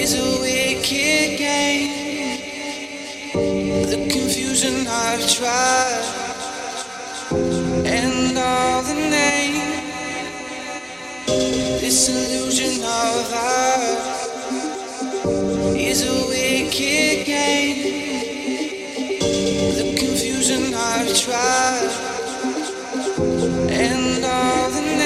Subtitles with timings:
[0.00, 2.40] is a wicked game.
[3.92, 6.04] The confusion I've tried,
[7.84, 9.82] and all the names,
[11.82, 14.06] This illusion of ours
[15.76, 17.80] is a wicked game.
[19.80, 21.92] The confusion I've tried,
[23.68, 24.99] and all the name.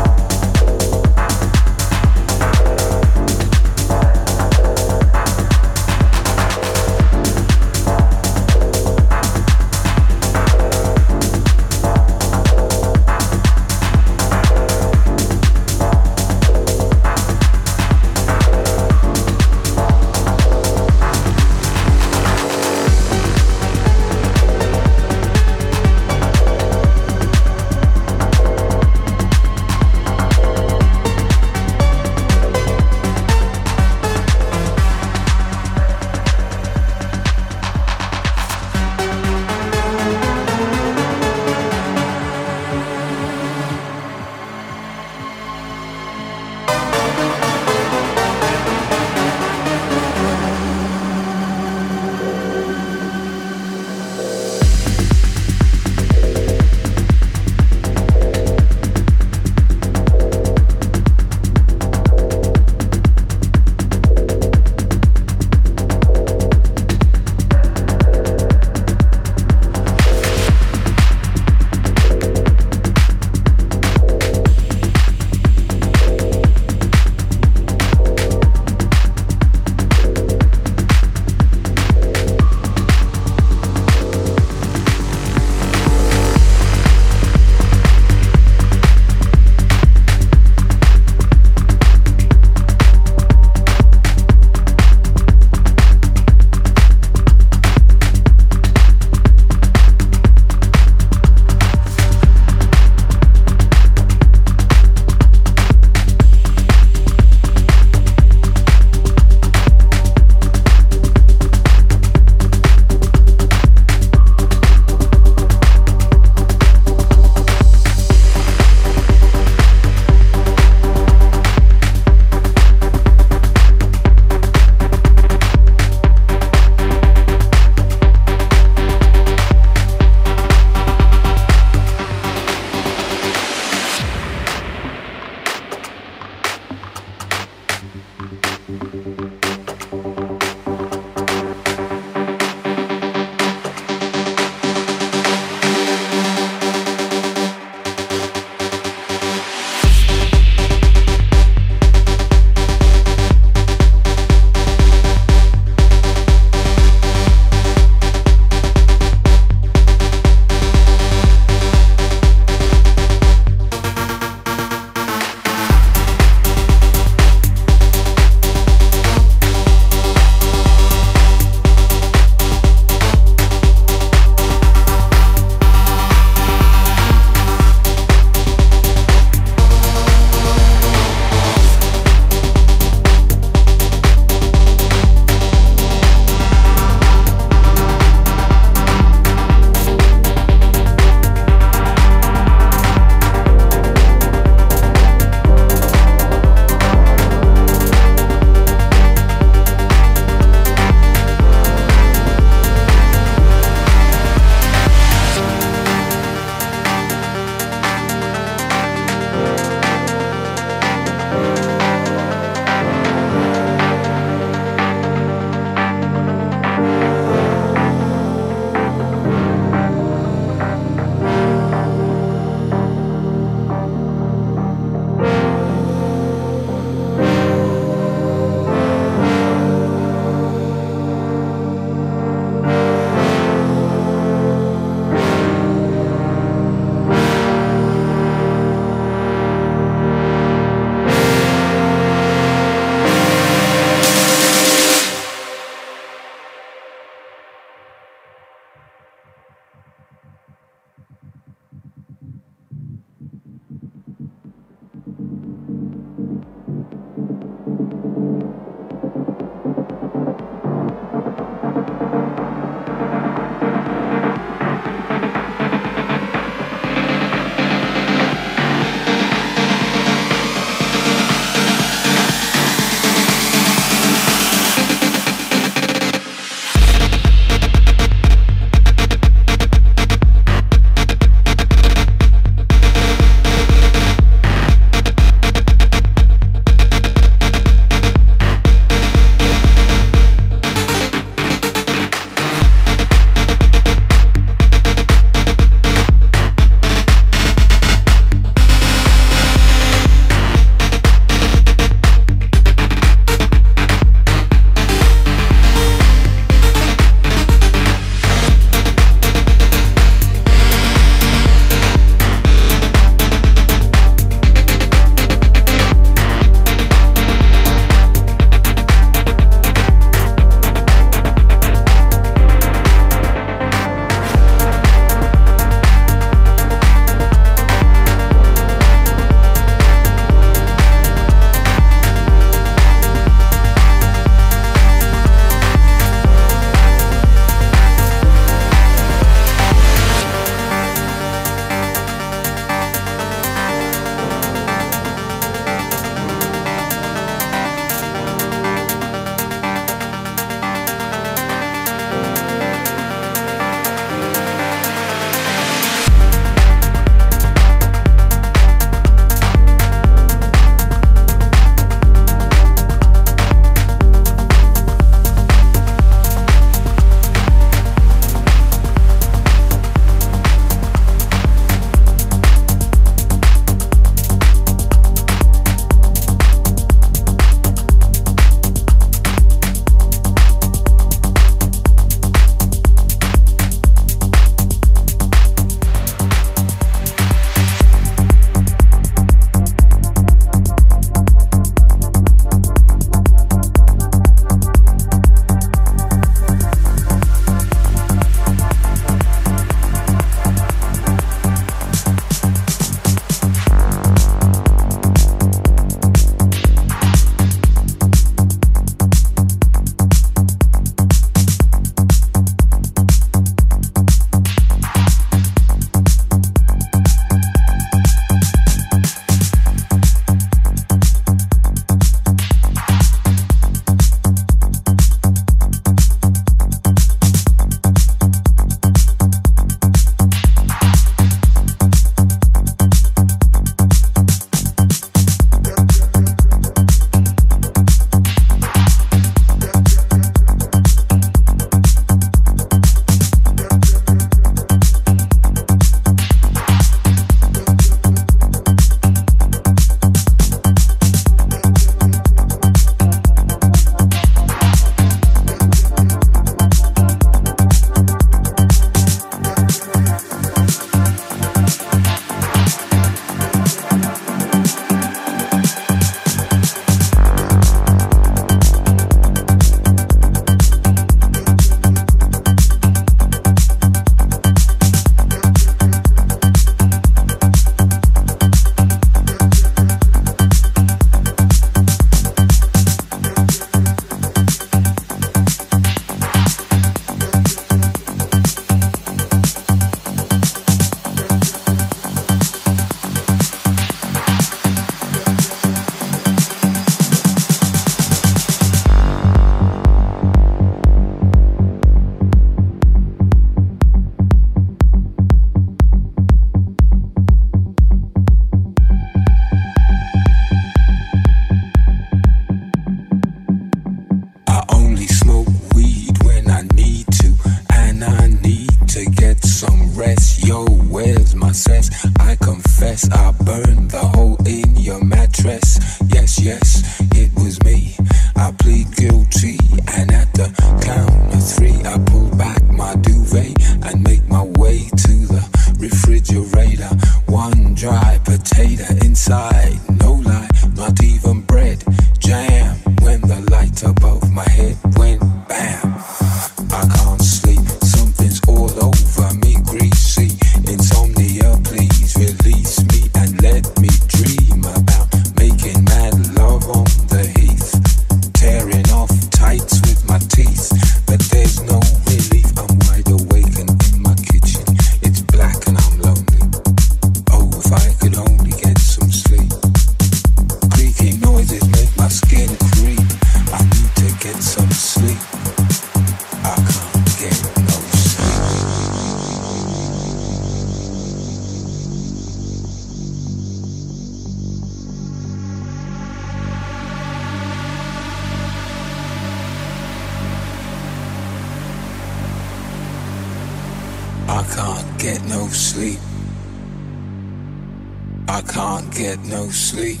[598.34, 600.00] I can't get no sleep.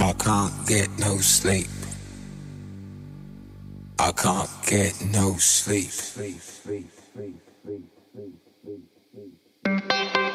[0.00, 1.68] I can't get no sleep.
[3.96, 5.90] I can't get no sleep.
[5.90, 8.34] sleep, sleep, sleep, sleep, sleep,
[8.64, 9.32] sleep,
[9.62, 10.29] sleep.